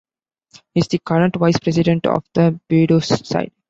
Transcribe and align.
He 0.73 0.79
is 0.79 0.87
the 0.87 0.97
current 0.97 1.35
Vice-President 1.35 2.07
of 2.07 2.23
the 2.33 2.59
Boedo's 2.71 3.27
side. 3.27 3.51